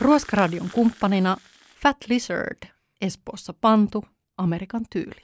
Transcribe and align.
Ruoskaradion 0.00 0.70
kumppanina 0.72 1.36
Fat 1.82 1.96
Lizard, 2.08 2.58
Espoossa 3.00 3.54
Pantu, 3.60 4.04
Amerikan 4.38 4.86
tyyli. 4.90 5.22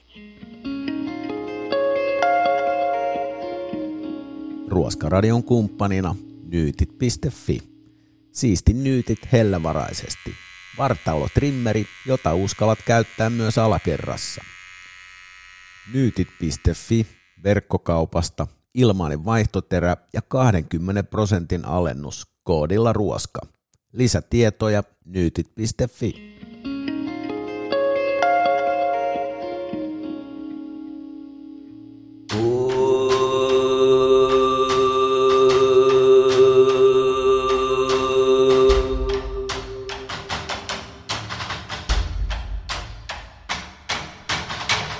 Ruoskaradion 4.67 5.43
kumppanina 5.43 6.15
nyytit.fi. 6.51 7.59
Siisti 8.31 8.73
nyytit 8.73 9.19
hellävaraisesti. 9.31 10.33
Vartaulotrimmeri, 10.77 11.85
jota 12.05 12.33
uskallat 12.33 12.79
käyttää 12.85 13.29
myös 13.29 13.57
alakerrassa. 13.57 14.43
Nyytit.fi 15.93 17.07
verkkokaupasta 17.43 18.47
ilmainen 18.73 19.25
vaihtoterä 19.25 19.97
ja 20.13 20.21
20 20.21 21.03
prosentin 21.03 21.65
alennus 21.65 22.27
koodilla 22.43 22.93
ruoska. 22.93 23.41
Lisätietoja 23.93 24.83
nyytit.fi. 25.05 26.33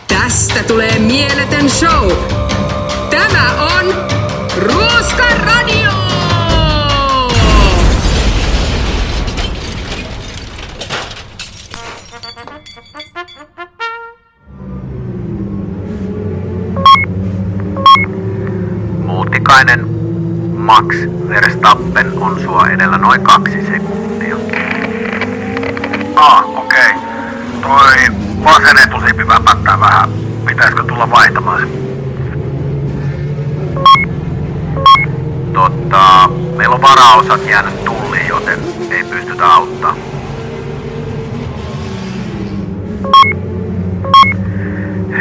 Tästä 0.08 0.64
tulee 0.68 1.00
mieletön 1.00 1.70
show. 1.70 2.12
Tämä 3.10 3.66
on 3.66 3.86
Ruoska 4.58 5.28
Radio! 5.46 5.83
Max 20.74 20.96
Verstappen 21.30 22.18
on 22.18 22.40
sua 22.40 22.68
edellä 22.68 22.98
noin 22.98 23.22
kaksi 23.22 23.66
sekuntia. 23.66 24.36
Ah, 26.16 26.46
okei. 26.58 26.90
Okay. 26.90 27.00
Toi 27.62 27.96
vasen 28.44 28.78
etusiipi 28.78 29.28
väpättää 29.28 29.80
vähän. 29.80 30.10
Pitäisikö 30.48 30.84
tulla 30.84 31.12
vaihtamaan 31.12 31.62
se? 31.62 31.68
Totta, 35.54 36.30
meillä 36.58 36.76
on 36.76 36.82
varaosat 36.82 37.50
jäänyt 37.50 37.86
tulliin, 37.86 38.28
joten 38.28 38.60
ei 38.92 39.04
pystytä 39.04 39.46
auttaa. 39.54 39.96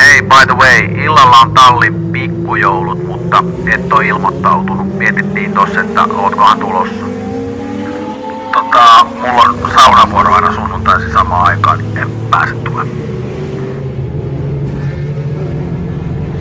Hei, 0.01 0.22
by 0.33 0.47
the 0.47 0.55
way, 0.55 1.05
illalla 1.05 1.41
on 1.41 1.55
tallin 1.55 2.13
pikkujoulut, 2.13 3.07
mutta 3.07 3.45
et 3.67 3.93
ole 3.93 4.07
ilmoittautunut. 4.07 4.99
Mietittiin 4.99 5.53
tossa, 5.53 5.81
että 5.81 6.03
ootkohan 6.03 6.59
tulossa. 6.59 7.05
Tota, 8.53 9.05
mulla 9.05 9.43
on 9.43 9.71
saunavuoro 9.75 10.35
aina 10.35 10.53
sunnuntaisin 10.53 11.13
samaan 11.13 11.47
aikaan, 11.47 11.79
niin 11.79 11.99
en 11.99 12.11
pääse 12.31 12.55
tulemaan. 12.55 12.97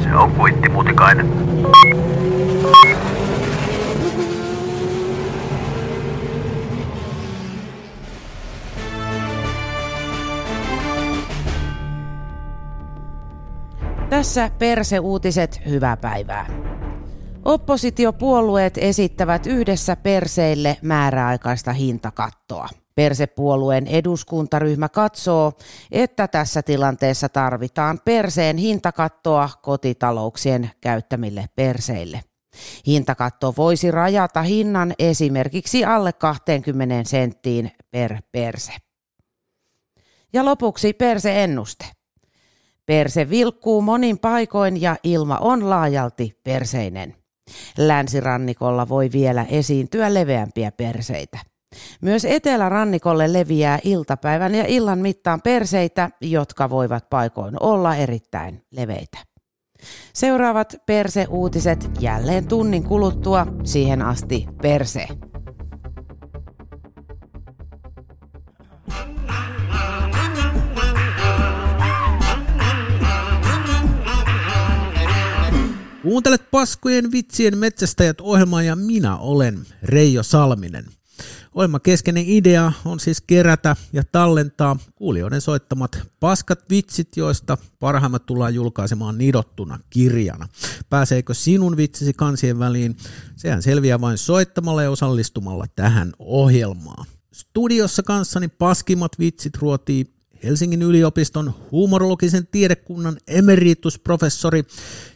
Se 0.04 0.16
on 0.16 0.32
kuitti 0.32 0.70
mutikainen. 0.70 1.30
Tässä 14.12 14.52
Perse-uutiset, 14.60 15.62
hyvää 15.66 15.98
päivää. 15.98 16.46
Oppositiopuolueet 17.46 18.78
esittävät 18.78 19.46
yhdessä 19.46 19.96
Perseille 19.96 20.78
määräaikaista 20.82 21.74
hintakattoa. 21.74 22.70
Persepuolueen 22.96 23.88
eduskuntaryhmä 23.88 24.90
katsoo, 24.90 25.54
että 25.92 26.28
tässä 26.28 26.62
tilanteessa 26.62 27.30
tarvitaan 27.30 28.00
Perseen 28.06 28.58
hintakattoa 28.58 29.50
kotitalouksien 29.62 30.72
käyttämille 30.82 31.46
Perseille. 31.56 32.22
Hintakatto 32.88 33.54
voisi 33.58 33.92
rajata 33.92 34.42
hinnan 34.42 34.94
esimerkiksi 35.00 35.86
alle 35.86 36.14
20 36.14 37.10
senttiin 37.10 37.72
per 37.92 38.18
perse. 38.32 38.74
Ja 40.34 40.46
lopuksi 40.46 40.94
perse-ennuste. 40.94 42.01
Perse 42.86 43.30
vilkkuu 43.30 43.82
monin 43.82 44.20
paikoin 44.20 44.82
ja 44.82 44.96
ilma 45.04 45.38
on 45.38 45.70
laajalti 45.70 46.40
perseinen. 46.44 47.16
Länsirannikolla 47.78 48.90
voi 48.90 49.10
vielä 49.14 49.46
esiintyä 49.50 50.14
leveämpiä 50.14 50.72
perseitä. 50.72 51.38
Myös 52.02 52.26
etelärannikolle 52.26 53.34
leviää 53.34 53.80
iltapäivän 53.84 54.56
ja 54.56 54.64
illan 54.68 55.00
mittaan 55.00 55.42
perseitä, 55.42 56.10
jotka 56.22 56.70
voivat 56.70 57.10
paikoin 57.10 57.64
olla 57.64 57.96
erittäin 57.96 58.64
leveitä. 58.72 59.18
Seuraavat 60.14 60.76
perse-uutiset 60.86 61.90
jälleen 62.00 62.48
tunnin 62.48 62.84
kuluttua. 62.84 63.48
Siihen 63.64 64.02
asti 64.02 64.46
perse. 64.62 65.08
Kuuntelet 76.02 76.52
Paskojen 76.52 77.12
vitsien 77.12 77.58
metsästäjät 77.58 78.22
ohjelmaa 78.22 78.64
ja 78.64 78.76
minä 78.76 79.18
olen 79.18 79.66
Reijo 79.84 80.24
Salminen. 80.24 80.86
Ohjelman 81.56 81.82
keskeinen 81.82 82.24
idea 82.28 82.72
on 82.86 83.00
siis 83.00 83.22
kerätä 83.22 83.76
ja 83.94 84.04
tallentaa 84.12 84.78
kuulijoiden 84.96 85.42
soittamat 85.42 86.08
paskat 86.20 86.70
vitsit, 86.70 87.18
joista 87.18 87.58
parhaimmat 87.80 88.26
tullaan 88.26 88.56
julkaisemaan 88.56 89.18
nidottuna 89.18 89.80
kirjana. 89.90 90.48
Pääseekö 90.90 91.34
sinun 91.34 91.78
vitsisi 91.78 92.14
kansien 92.14 92.60
väliin? 92.60 92.98
Sehän 93.36 93.62
selviää 93.62 94.02
vain 94.02 94.18
soittamalla 94.18 94.84
ja 94.84 94.92
osallistumalla 94.92 95.66
tähän 95.76 96.14
ohjelmaan. 96.20 97.06
Studiossa 97.34 98.04
kanssani 98.04 98.48
paskimmat 98.48 99.20
vitsit 99.20 99.58
ruotii 99.58 100.14
Helsingin 100.44 100.82
yliopiston 100.82 101.54
huumorologisen 101.72 102.48
tiedekunnan 102.48 103.18
emeritusprofessori 103.28 104.64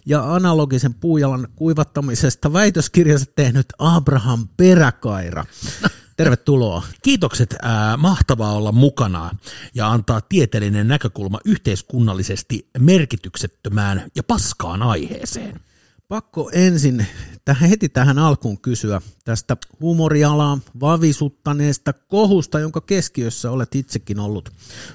ja 0.06 0.34
analogisen 0.34 0.94
puujalan 0.94 1.48
kuivattamisesta 1.56 2.54
väitöskirjansa 2.54 3.26
tehnyt 3.36 3.66
Abraham 3.80 4.48
Peräkaira. 4.58 5.46
Tervetuloa. 6.18 6.84
Kiitokset. 7.02 7.54
Äh, 7.54 7.70
mahtavaa 7.98 8.54
olla 8.54 8.72
mukana 8.72 9.32
ja 9.76 9.92
antaa 9.92 10.22
tieteellinen 10.22 10.88
näkökulma 10.88 11.40
yhteiskunnallisesti 11.46 12.70
merkityksettömään 12.80 14.12
ja 14.16 14.24
paskaan 14.24 14.84
aiheeseen. 14.84 15.60
Pakko 16.08 16.50
ensin 16.54 17.06
tähän 17.46 17.70
heti 17.70 17.90
tähän 17.90 18.20
alkuun 18.20 18.62
kysyä 18.62 19.02
tästä 19.24 19.58
huumorialaa 19.82 20.60
vavisuttaneesta 20.80 21.94
kohusta, 21.94 22.60
jonka 22.60 22.82
keskiössä 22.82 23.52
olet 23.52 23.76
itsekin 23.76 24.20
ollut 24.20 24.50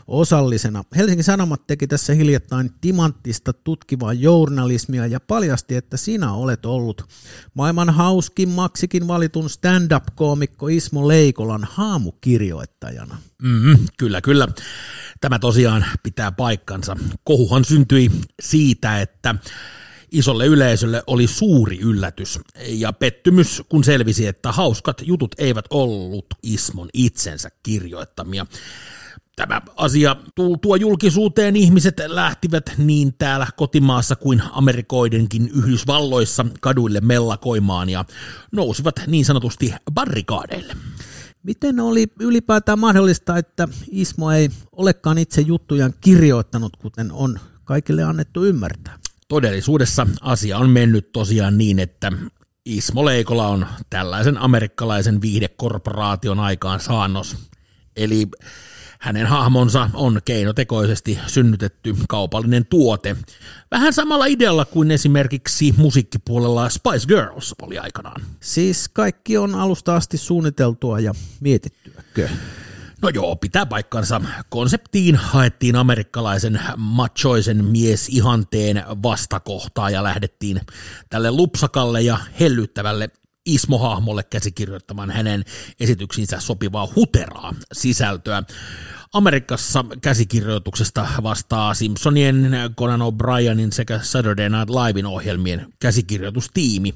osallisena. 0.07 0.85
Helsingin 0.97 1.25
Sanomat 1.25 1.67
teki 1.67 1.87
tässä 1.87 2.13
hiljattain 2.13 2.71
timanttista 2.81 3.53
tutkivaa 3.53 4.13
journalismia 4.13 5.07
ja 5.07 5.21
paljasti, 5.21 5.77
että 5.77 5.97
sinä 5.97 6.33
olet 6.33 6.67
ollut 6.67 7.05
maailman 7.55 7.91
hauskimmaksikin 7.91 9.09
valitun 9.09 9.51
stand-up-koomikko 9.51 10.69
Ismo 10.69 11.09
Leikolan 11.09 11.69
haamukirjoittajana. 11.71 13.19
Mm, 13.43 13.79
kyllä, 13.99 14.21
kyllä. 14.21 14.49
Tämä 15.21 15.39
tosiaan 15.39 15.85
pitää 16.03 16.33
paikkansa. 16.33 16.97
Kohuhan 17.25 17.65
syntyi 17.65 18.11
siitä, 18.41 19.01
että 19.01 19.35
isolle 20.13 20.47
yleisölle 20.47 21.03
oli 21.07 21.27
suuri 21.27 21.79
yllätys 21.79 22.41
ja 22.69 22.93
pettymys, 22.93 23.63
kun 23.69 23.85
selvisi, 23.85 24.27
että 24.27 24.53
hauskat 24.53 25.03
jutut 25.05 25.35
eivät 25.39 25.65
ollut 25.71 26.27
Ismon 26.43 26.89
itsensä 26.95 27.51
kirjoittamia. 27.63 28.47
Tämä 29.37 29.61
asia 29.77 30.17
tultua 30.35 30.77
julkisuuteen 30.77 31.57
ihmiset 31.57 32.01
lähtivät 32.07 32.71
niin 32.79 33.15
täällä 33.19 33.47
kotimaassa 33.57 34.17
kuin 34.17 34.43
Amerikoidenkin 34.53 35.51
Yhdysvalloissa 35.55 36.47
kaduille 36.61 37.01
mellakoimaan 37.01 37.89
ja 37.89 38.05
nousivat 38.53 38.95
niin 39.07 39.25
sanotusti 39.25 39.75
barrikaadeille. 39.95 40.77
Miten 41.43 41.81
oli 41.81 42.07
ylipäätään 42.21 42.79
mahdollista, 42.79 43.37
että 43.37 43.69
Ismo 43.91 44.31
ei 44.31 44.51
olekaan 44.73 45.19
itse 45.19 45.41
juttujaan 45.41 45.95
kirjoittanut, 46.01 46.77
kuten 46.77 47.13
on 47.13 47.41
kaikille 47.65 48.03
annettu 48.03 48.45
ymmärtää? 48.45 49.00
Todellisuudessa 49.31 50.07
asia 50.21 50.59
on 50.59 50.71
mennyt 50.71 51.13
tosiaan 51.13 51.59
niin, 51.59 51.79
että 51.79 52.13
Ismo 52.65 53.05
Leikola 53.05 53.49
on 53.49 53.67
tällaisen 53.91 54.39
amerikkalaisen 54.39 55.21
viihdekorporaation 55.21 56.41
aikaan 56.41 56.81
saannos 56.81 57.37
Eli 57.97 58.29
hänen 59.01 59.27
hahmonsa 59.27 59.91
on 59.95 60.21
keinotekoisesti 60.25 61.19
synnytetty 61.27 61.95
kaupallinen 62.09 62.67
tuote. 62.67 63.17
Vähän 63.71 63.93
samalla 63.93 64.27
idealla 64.27 64.65
kuin 64.65 64.91
esimerkiksi 64.91 65.75
musiikkipuolella 65.77 66.69
Spice 66.69 67.07
Girls 67.07 67.55
oli 67.63 67.79
aikanaan. 67.79 68.23
Siis 68.41 68.89
kaikki 68.89 69.39
on 69.39 69.55
alusta 69.55 69.97
asti 69.97 70.19
suunniteltua 70.19 71.01
ja 71.01 71.15
mietittyäkö? 71.41 72.29
No 73.03 73.09
joo, 73.09 73.37
pitää 73.37 73.67
paikkansa. 73.67 74.21
Konseptiin 74.49 75.17
haettiin 75.17 75.77
amerikkalaisen 75.77 76.61
machoisen 76.77 77.65
mies 77.65 78.09
ihanteen 78.09 78.85
vastakohtaa 79.03 79.91
ja 79.91 80.03
lähdettiin 80.03 80.61
tälle 81.11 81.31
lupsakalle 81.31 82.03
ja 82.03 82.19
hellyttävälle 82.41 83.11
Ismo-hahmolle 83.47 84.23
käsikirjoittamaan 84.23 85.11
hänen 85.11 85.45
esityksiinsä 85.81 86.41
sopivaa 86.41 86.89
huteraa 86.97 87.55
sisältöä. 87.73 88.43
Amerikassa 89.13 89.85
käsikirjoituksesta 90.03 91.09
vastaa 91.23 91.75
Simpsonien, 91.75 92.51
Conan 92.79 93.01
O'Brienin 93.01 93.73
sekä 93.73 94.01
Saturday 94.03 94.49
Night 94.49 94.71
Livein 94.71 95.07
ohjelmien 95.07 95.73
käsikirjoitustiimi. 95.79 96.95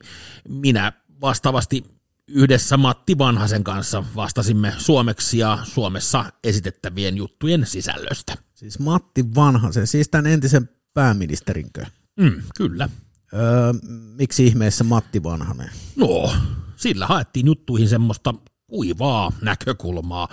Minä 0.49 0.93
vastaavasti 1.21 1.85
yhdessä 2.29 2.77
Matti 2.77 3.19
Vanhasen 3.19 3.65
kanssa 3.65 4.05
vastasimme 4.17 4.73
suomeksi 4.79 5.39
ja 5.39 5.59
Suomessa 5.63 6.25
esitettävien 6.45 7.17
juttujen 7.17 7.67
sisällöstä. 7.67 8.35
Siis 8.55 8.79
Matti 8.79 9.35
Vanhasen, 9.35 9.87
siis 9.87 10.09
tämän 10.09 10.27
entisen 10.27 10.69
pääministerinkö? 10.95 11.87
Mm, 12.17 12.43
kyllä. 12.57 12.89
Öö, 13.33 13.73
miksi 14.17 14.47
ihmeessä 14.47 14.85
Matti 14.85 15.23
Vanhanen? 15.23 15.71
No, 15.97 16.33
sillä 16.77 17.07
haettiin 17.07 17.47
juttuihin 17.47 17.89
semmoista 17.89 18.35
kuivaa 18.67 19.33
näkökulmaa. 19.43 20.29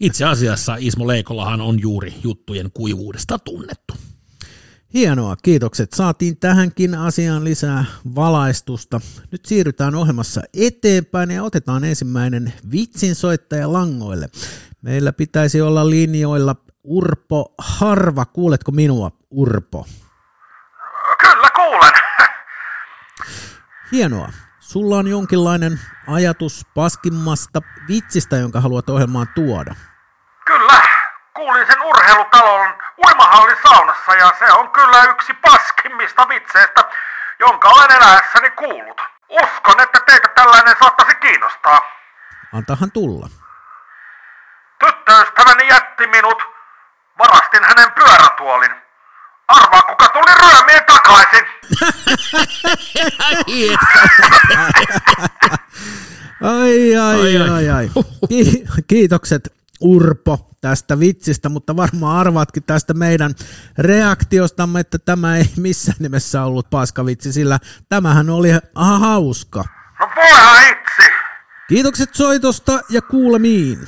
Itse 0.00 0.24
asiassa 0.24 0.76
Ismo 0.80 1.06
Leikolahan 1.06 1.60
on 1.60 1.80
juuri 1.80 2.14
juttujen 2.22 2.70
kuivuudesta 2.72 3.38
tunnettu. 3.38 3.94
Hienoa, 4.94 5.36
kiitokset. 5.42 5.92
Saatiin 5.92 6.36
tähänkin 6.36 6.94
asiaan 6.94 7.44
lisää 7.44 7.84
valaistusta. 8.14 9.00
Nyt 9.32 9.44
siirrytään 9.44 9.94
ohjelmassa 9.94 10.40
eteenpäin 10.66 11.30
ja 11.30 11.42
otetaan 11.42 11.84
ensimmäinen 11.84 12.52
vitsinsoittaja 12.72 13.72
langoille. 13.72 14.28
Meillä 14.82 15.12
pitäisi 15.12 15.60
olla 15.60 15.90
linjoilla 15.90 16.56
Urpo 16.84 17.54
Harva. 17.58 18.24
Kuuletko 18.24 18.72
minua, 18.72 19.10
Urpo? 19.30 19.86
Kyllä 21.20 21.48
kuulen. 21.56 21.92
Hienoa. 23.92 24.28
Sulla 24.60 24.96
on 24.96 25.08
jonkinlainen 25.08 25.80
ajatus 26.06 26.66
paskimmasta 26.74 27.62
vitsistä, 27.88 28.36
jonka 28.36 28.60
haluat 28.60 28.90
ohjelmaan 28.90 29.26
tuoda. 29.34 29.74
Kyllä, 30.46 30.82
kuulin 31.36 31.66
sen 31.66 31.82
urheilutalon 31.82 32.74
uimahallin 33.06 33.56
saunassa 33.68 34.14
ja 34.14 34.32
se 34.38 34.52
on 34.52 34.70
kyllä 34.70 35.02
yksi 35.04 35.34
paskimmista 35.34 36.28
vitseistä, 36.28 36.84
jonka 37.38 37.68
olen 37.68 37.90
eläessäni 37.92 38.50
kuullut. 38.50 39.00
Uskon, 39.28 39.80
että 39.80 40.00
teitä 40.06 40.28
tällainen 40.28 40.76
saattaisi 40.80 41.14
kiinnostaa. 41.14 41.80
Antahan 42.54 42.90
tulla. 42.92 43.28
Tyttöystäväni 44.78 45.68
jätti 45.68 46.06
minut. 46.06 46.42
Varastin 47.18 47.64
hänen 47.64 47.92
pyörätuolin. 47.92 48.74
Arvaa, 49.48 49.82
kuka 49.82 50.08
tuli 50.08 50.34
ryömiin 50.34 50.84
takaisin. 50.86 51.46
Ai, 56.40 56.96
ai, 56.96 56.96
Ai, 56.96 57.36
ai. 57.36 57.50
ai, 57.50 57.68
ai. 57.70 57.90
Ki- 58.28 58.64
kiitokset 58.88 59.42
Urpo 59.82 60.50
tästä 60.60 60.98
vitsistä, 60.98 61.48
mutta 61.48 61.76
varmaan 61.76 62.18
arvaatkin 62.18 62.62
tästä 62.62 62.94
meidän 62.94 63.34
reaktiostamme, 63.78 64.80
että 64.80 64.98
tämä 64.98 65.36
ei 65.36 65.50
missään 65.56 65.96
nimessä 66.00 66.44
ollut 66.44 66.70
paskavitsi, 66.70 67.32
sillä 67.32 67.58
tämähän 67.88 68.30
oli 68.30 68.48
aha, 68.74 68.98
hauska. 68.98 69.64
No 70.00 70.08
voihan 70.16 70.62
itse. 70.62 71.12
Kiitokset 71.68 72.14
soitosta 72.14 72.80
ja 72.88 73.02
kuulemiin. 73.02 73.78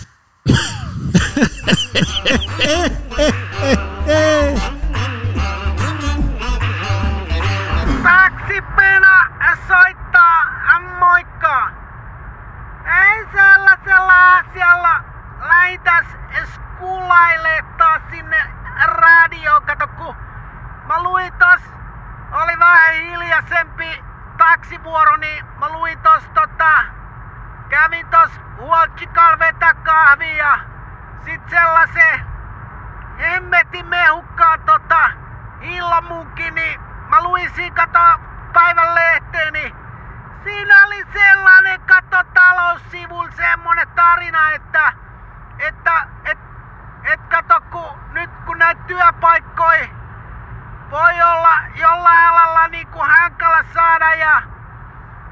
Taksipena 8.02 9.26
soittaa, 9.69 10.44
moikka. 10.99 11.70
Ei 12.87 13.25
sellaisella 13.32 14.37
asialla 14.37 15.13
lähitäs 15.49 16.06
skulaile 16.55 17.64
taas 17.79 18.02
sinne 18.11 18.50
radioon, 18.87 19.62
kato 19.62 19.87
kun 19.87 20.17
mä 20.87 21.02
luin 21.02 21.32
tos, 21.32 21.62
oli 22.32 22.58
vähän 22.58 22.94
hiljaisempi 22.94 24.05
taksivuoro, 24.38 25.17
niin 25.17 25.44
mä 25.61 25.69
luin 25.69 25.99
tos 25.99 26.25
tota, 26.35 26.85
kävin 27.69 28.06
tos 28.06 28.31
Huoltsikal 28.56 29.38
vetää 29.38 29.75
kahvia 29.75 30.37
ja 30.37 30.58
sit 31.25 31.49
sellaisen 31.50 32.26
hemmetin 33.19 33.87
mehukkaan 33.87 34.61
tota 34.61 35.11
illamunkin, 35.61 36.55
niin 36.55 36.81
mä 37.08 37.23
luin 37.23 37.50
siinä 37.50 37.76
kato 37.76 38.23
päivän 38.52 38.94
lehteen, 38.94 39.52
niin 39.52 39.76
siinä 40.44 40.87
oli 40.87 41.05
sellainen 41.12 41.81
kato 41.81 42.25
taloussivulla 42.35 43.32
semmonen 43.32 43.88
tarina, 43.88 44.50
että, 44.50 44.93
et, 46.25 46.38
et 47.05 47.20
kato 47.29 47.61
kun 47.70 47.99
nyt 48.12 48.31
kun 48.47 48.58
näitä 48.58 48.82
työpaikkoja 48.87 49.88
voi 50.90 51.23
olla 51.23 51.58
jollain 51.75 52.29
alalla 52.29 52.69
niinku 52.69 52.99
hankala 52.99 53.64
ja, 54.14 54.43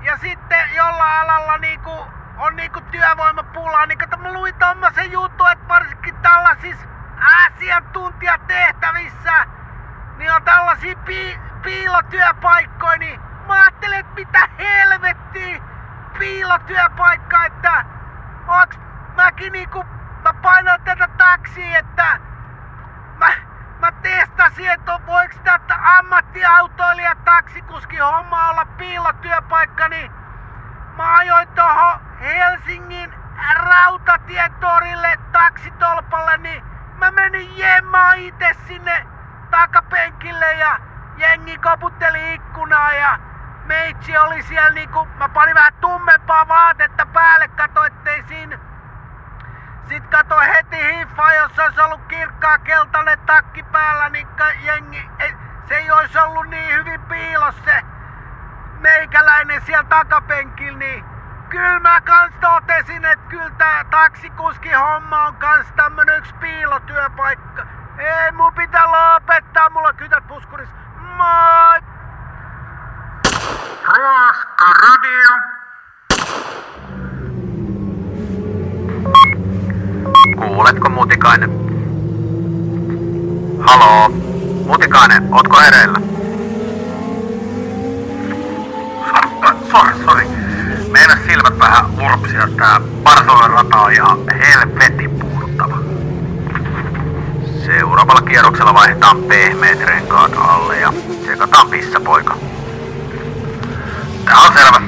ja 0.03 0.17
sitten 0.17 0.75
jollain 0.75 1.21
alalla 1.21 1.59
niinku 1.59 2.07
on 2.39 2.57
niinku 2.57 2.81
työvoimapulaa, 2.81 3.87
niin 3.87 3.99
kato 3.99 4.17
mä 4.17 4.33
luin 4.33 4.55
tommosen 4.55 5.13
jutun, 5.13 5.53
että 5.53 5.69
varsinkin 5.69 6.17
tällaisissa 6.17 6.87
asiantuntijatehtävissä 7.47 9.47
niin 10.17 10.33
on 10.33 10.43
tällaisia 10.43 10.97
pi- 10.97 11.41
piilotyöpaikkoja, 11.63 12.99
niin 12.99 13.21
mä 13.47 13.55
ajattelin, 13.55 13.99
että 13.99 14.15
mitä 14.15 14.49
helvettiä 14.59 15.63
piilotyöpaikka, 16.19 17.45
että 17.45 17.85
onks 18.47 18.79
mäkin 19.17 19.53
niinku, 19.53 19.85
mä 20.25 20.35
painoin 20.43 20.81
tätä 20.81 21.09
taksia, 21.09 21.79
että 21.79 22.21
testasin, 24.53 24.71
että 24.73 25.01
voiko 25.07 25.35
tätä 25.45 25.79
ammattiautoilija 25.99 27.15
taksikuski 27.25 27.97
homma 27.97 28.51
olla 28.51 28.65
piilotyöpaikka, 28.65 29.89
niin 29.89 30.13
mä 30.97 31.17
ajoin 31.17 31.49
tohon 31.49 32.01
Helsingin 32.21 33.15
rautatietorille 33.55 35.19
taksitolpalle, 35.33 36.37
niin 36.37 36.65
mä 36.99 37.11
menin 37.11 37.59
jemmaan 37.59 38.19
itse 38.19 38.57
sinne 38.67 39.07
takapenkille 39.51 40.53
ja 40.55 40.81
jengi 41.17 41.59
koputteli 41.59 42.35
ikkunaa 42.35 42.93
ja 42.93 43.19
meitsi 43.65 44.17
oli 44.19 44.43
siellä 44.43 44.71
niinku, 44.71 45.09
mä 45.19 45.29
panin 45.29 45.55
vähän 45.55 45.75
tummempaa 45.81 46.49
vaatetta 46.49 47.07
päälle, 47.07 47.49
kato 47.49 47.85
ettei 47.85 48.25
siinä 48.29 48.59
sit 49.89 50.07
kato 50.07 50.41
heti 50.41 50.77
hiffaa, 50.77 51.35
jos 51.35 51.59
olisi 51.59 51.81
ollut 51.81 52.07
kirkkaa 52.09 52.59
keltainen 52.59 53.19
takki 53.19 53.63
päällä, 53.63 54.09
niin 54.09 54.29
jengi, 54.63 55.11
ei, 55.19 55.35
se 55.69 55.75
ei 55.75 55.91
olisi 55.91 56.19
ollut 56.19 56.47
niin 56.47 56.75
hyvin 56.75 57.01
piilos 57.01 57.55
se 57.65 57.83
meikäläinen 58.81 59.63
siellä 59.63 59.85
takapenkillä, 59.85 60.79
niin 60.79 61.05
kyllä 61.49 61.81
mä 61.81 62.01
kans 62.01 62.33
totesin, 62.41 63.05
että 63.05 63.29
kyllä 63.29 63.51
tää 63.59 63.85
taksikuski 63.91 64.73
homma 64.73 65.27
on 65.27 65.37
kans 65.37 65.67
tämmönen 65.77 66.19
yksi 66.19 66.35
piilotyöpaikka. 66.35 67.67
Ei 67.99 68.33
mun 68.33 68.55
pitää 68.55 68.87
lopettaa, 68.93 69.71
mulla 69.71 69.93
kytät 69.93 70.27
puskuris. 70.27 70.69
Moi! 70.97 71.81
Ruoska 73.85 74.73
radio. 74.83 75.53
Kuuletko 80.49 80.89
Mutikainen? 80.89 81.51
Haloo? 83.61 84.09
Mutikainen, 84.67 85.35
ootko 85.35 85.61
hereillä? 85.61 86.01
Sori, 89.71 90.05
sori. 90.05 90.27
Silmät 91.27 91.59
vähän 91.59 91.85
lurpsia. 91.97 92.49
Tää 92.57 92.81
Barcelona 93.03 93.49
rata 93.49 93.77
on 93.77 93.93
ihan 93.93 94.19
helvetin 94.39 95.11
puuduttava. 95.11 95.79
Seuraavalla 97.67 98.23
kierroksella 98.23 98.75
vaihdetaan 98.75 99.23
pehmeät 99.23 99.81
renkaat 99.81 100.33
alle 100.37 100.81
ja 100.81 100.93
tsekataan 101.23 101.69
pissapoika. 101.71 102.37
Tää 104.25 104.39
on 104.39 104.53
selvä 104.53 104.82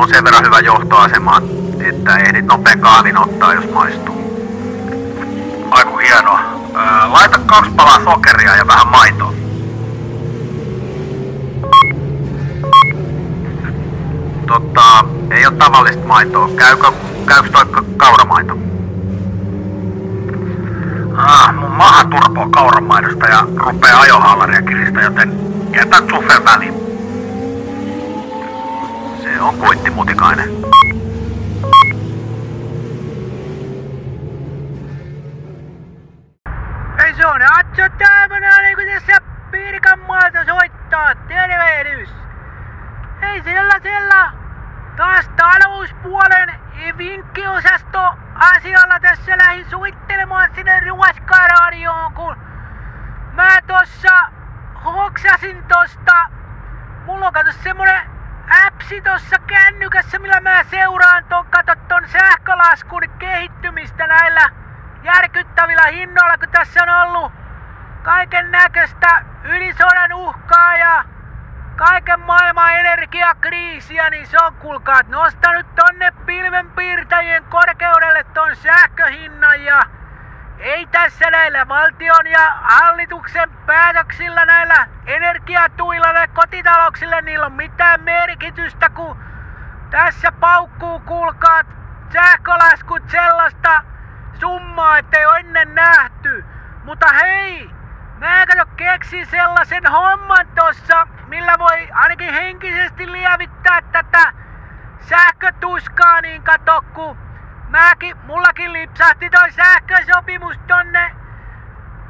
sulla 0.00 0.08
on 0.08 0.14
sen 0.14 0.24
verran 0.24 0.44
hyvä 0.44 0.60
johtoasema, 0.60 1.42
että 1.80 2.16
ehdit 2.16 2.46
nopean 2.46 2.80
kahvin 2.80 3.18
ottaa, 3.18 3.54
jos 3.54 3.70
maistuu. 3.70 4.20
Aiku 5.70 5.98
hienoa. 5.98 6.40
Ää, 6.74 7.12
laita 7.12 7.38
kaksi 7.46 7.70
palaa 7.70 8.04
sokeria 8.04 8.56
ja 8.56 8.66
vähän 8.66 8.88
maitoa. 8.88 9.32
Totta, 14.46 15.04
ei 15.30 15.46
ole 15.46 15.54
tavallista 15.56 16.06
maitoa. 16.06 16.50
Käykö, 16.56 16.92
käykö 17.26 17.48
toi 17.48 17.66
ka- 17.66 17.84
kauramaito? 17.96 18.58
Ah, 21.16 21.54
mun 21.54 21.70
maha 21.70 22.04
turpoo 22.04 22.48
kauramaidosta 22.48 23.26
ja 23.26 23.46
rupee 23.56 23.92
ajohallaria 23.92 24.62
kiristä, 24.62 25.00
joten 25.00 25.32
jätän 25.74 26.04
sufen 26.10 26.44
väliin. 26.44 26.79
Se 29.40 29.44
on 29.44 29.58
kuittimutikainen. 29.58 30.48
Ei 37.04 37.14
se 37.14 37.26
on 37.26 37.42
Atso 37.42 37.82
tämmönen 37.98 38.62
niinku 38.62 38.82
tässä 38.94 39.22
Pirkanmaalta 39.50 40.44
soittaa. 40.44 41.14
Tervehdys. 41.14 42.08
Ei 43.22 43.42
siellä 43.42 43.80
siellä. 43.82 44.32
Taas 44.96 45.30
talouspuolen 45.36 46.54
vinkkiosasto 46.98 48.14
asialla 48.34 49.00
tässä 49.00 49.38
lähdin 49.38 49.70
suittelemaan 49.70 50.50
sinne 50.54 50.80
Ruoskaradioon, 50.80 52.12
kun 52.12 52.36
mä 53.32 53.58
tossa 53.66 54.30
hoksasin 54.84 55.64
tosta. 55.68 56.26
Mulla 57.06 57.26
on 57.26 57.32
kato 57.32 57.52
semmonen 57.52 58.19
appsi 58.50 59.00
tossa 59.00 59.36
kännykässä, 59.38 60.18
millä 60.18 60.40
mä 60.40 60.64
seuraan 60.64 61.24
ton, 61.24 61.46
kato 61.46 61.72
ton 61.88 62.08
sähkölaskun 62.08 63.02
kehittymistä 63.18 64.06
näillä 64.06 64.50
järkyttävillä 65.02 65.86
hinnoilla, 65.86 66.38
kun 66.38 66.48
tässä 66.48 66.82
on 66.82 66.88
ollut 66.88 67.32
kaiken 68.02 68.50
näköistä 68.50 69.24
ylisodan 69.44 70.12
uhkaa 70.12 70.76
ja 70.76 71.04
kaiken 71.76 72.20
maailman 72.20 72.74
energiakriisiä, 72.74 74.10
niin 74.10 74.26
se 74.26 74.36
on 74.42 74.54
kuulkaa 74.54 75.00
nostanut 75.08 75.74
tonne 75.74 76.12
pilvenpiirtäjien 76.26 77.44
korkeudelle 77.44 78.24
ton 78.34 78.56
sähköhinnan 78.56 79.64
ja 79.64 79.82
tässä 81.02 81.30
näillä 81.30 81.68
valtion 81.68 82.26
ja 82.26 82.52
hallituksen 82.62 83.50
päätöksillä 83.66 84.46
näillä 84.46 84.86
energiatuilla 85.06 86.12
näille 86.12 86.28
kotitalouksille 86.34 87.22
niillä 87.22 87.46
on 87.46 87.52
mitään 87.52 88.00
merkitystä, 88.00 88.90
kun 88.90 89.16
tässä 89.90 90.32
paukkuu 90.32 91.00
kuulkaa 91.00 91.62
sähkölaskut 92.12 93.02
sellaista 93.10 93.82
summaa, 94.40 94.98
ettei 94.98 95.26
ole 95.26 95.38
ennen 95.38 95.74
nähty. 95.74 96.44
Mutta 96.84 97.06
hei, 97.12 97.70
mä 98.18 98.46
kato 98.46 98.70
keksin 98.76 99.26
sellaisen 99.26 99.86
homman 99.86 100.48
tossa, 100.54 101.06
millä 101.26 101.54
voi 101.58 101.88
ainakin 101.92 102.32
henkisesti 102.32 103.12
lievittää 103.12 103.82
tätä 103.92 104.32
sähkötuskaa, 105.00 106.20
niin 106.20 106.42
kato, 106.42 106.84
kun 106.94 107.29
mäkin, 107.70 108.16
mullakin 108.26 108.72
lipsahti 108.72 109.30
toi 109.30 109.52
sähkösopimus 109.52 110.58
tonne 110.66 111.16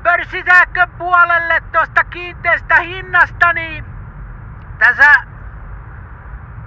pörssisähkön 0.02 0.90
puolelle 0.90 1.62
tosta 1.72 2.04
kiinteästä 2.04 2.80
hinnasta, 2.80 3.52
niin 3.52 3.84
tässä 4.78 5.14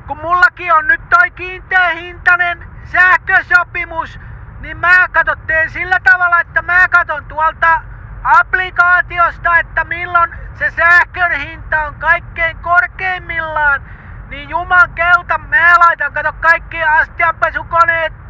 kun 0.07 0.17
mullakin 0.17 0.73
on 0.73 0.87
nyt 0.87 1.09
toi 1.09 1.31
kiinteä 1.31 1.89
hintainen 1.89 2.67
sähkösopimus, 2.85 4.19
niin 4.59 4.77
mä 4.77 5.07
katsottiin 5.11 5.69
sillä 5.69 5.99
tavalla, 6.03 6.39
että 6.39 6.61
mä 6.61 6.87
katon 6.89 7.25
tuolta 7.25 7.81
applikaatiosta, 8.23 9.57
että 9.57 9.83
milloin 9.83 10.31
se 10.55 10.71
sähkön 10.71 11.31
hinta 11.31 11.83
on 11.83 11.95
kaikkein 11.95 12.57
korkeimmillaan, 12.57 13.81
niin 14.29 14.49
juman 14.49 14.89
keuta 14.89 15.37
mä 15.37 15.73
laitan 15.79 16.13
kato 16.13 16.33
kaikki 16.33 16.83
astianpesukoneet, 16.83 18.22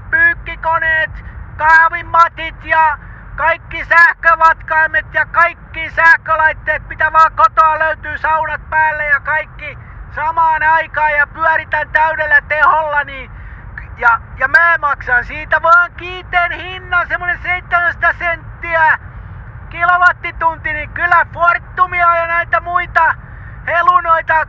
pyykkikoneet, 0.44 1.12
kahvimatit 1.58 2.66
ja 2.66 2.98
kaikki 3.36 3.86
sähkövatkaimet 3.86 5.06
ja 5.14 5.26
kaikki 5.26 5.90
sähkölaitteet, 5.90 6.88
mitä 6.90 7.14
vaan 7.14 7.32
kotoa 7.36 7.80
löytyy, 7.80 8.18
saunat 8.18 8.70
päälle 8.70 9.06
ja 9.06 9.20
kaikki 9.20 9.78
samaan 10.16 10.64
aikaan 10.64 11.12
ja 11.12 11.28
pyöritän 11.28 11.90
täydellä 11.90 12.42
teholla, 12.42 13.04
niin 13.04 13.32
ja, 13.98 14.22
ja 14.38 14.48
mä 14.48 14.78
maksan 14.82 15.26
siitä 15.26 15.62
vaan 15.62 15.92
kiinteän 15.92 16.52
hinnan, 16.52 17.08
semmonen 17.08 17.40
17 17.44 18.14
senttiä 18.20 19.00
kilowattitunti, 19.70 20.74
niin 20.74 20.90
kyllä 20.90 21.26
Fortumia 21.34 22.16
ja 22.16 22.28
näitä 22.28 22.60
muita 22.60 23.16
helunoita 23.68 24.48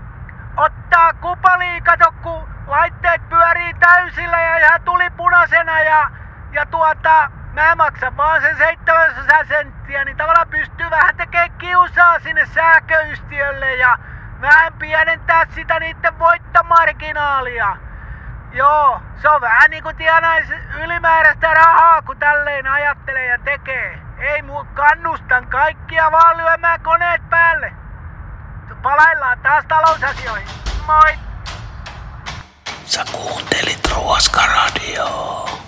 ottaa 0.56 1.12
kupaliin, 1.12 1.82
kun 2.22 2.53
laitteet 2.66 3.28
pyörii 3.28 3.74
täysillä 3.74 4.40
ja 4.40 4.58
ihan 4.58 4.82
tuli 4.82 5.10
punaisena 5.10 5.80
ja, 5.80 6.10
ja 6.52 6.66
tuota, 6.66 7.30
mä 7.52 7.74
maksan 7.74 8.16
vaan 8.16 8.42
sen 8.42 8.56
700 8.56 9.44
senttiä, 9.44 10.04
niin 10.04 10.16
tavallaan 10.16 10.48
pystyy 10.48 10.90
vähän 10.90 11.16
tekemään 11.16 11.52
kiusaa 11.52 12.20
sinne 12.20 12.46
sähköyhtiölle 12.46 13.74
ja 13.74 13.98
vähän 14.40 14.72
pienentää 14.72 15.46
sitä 15.54 15.80
niiden 15.80 16.18
voittomarginaalia. 16.18 17.76
Joo, 18.52 19.00
se 19.16 19.28
on 19.28 19.40
vähän 19.40 19.70
niinku 19.70 19.92
tienais 19.92 20.48
ylimääräistä 20.82 21.54
rahaa, 21.54 22.02
kun 22.02 22.18
tälleen 22.18 22.66
ajattelee 22.66 23.26
ja 23.26 23.38
tekee. 23.38 23.98
Ei 24.18 24.42
muu 24.42 24.66
kannustan 24.74 25.46
kaikkia 25.46 26.12
vaan 26.12 26.36
lyömään 26.36 26.80
koneet 26.80 27.30
päälle. 27.30 27.72
Palaillaan 28.82 29.38
taas 29.38 29.64
talousasioihin. 29.64 30.48
Moi! 30.86 31.33
Sä 32.86 33.04
kuuntelit 33.12 33.90
Ruoskaradioa. 33.90 35.63